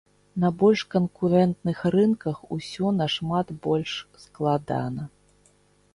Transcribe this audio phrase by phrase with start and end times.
[0.43, 3.95] На больш канкурэнтных рынках усё нашмат больш
[4.27, 5.03] складана.